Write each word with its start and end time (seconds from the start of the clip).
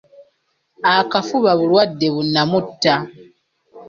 Akafuba 0.95 1.51
bulwadde 1.59 2.07
bu 2.13 2.21
nnamutta. 2.25 2.95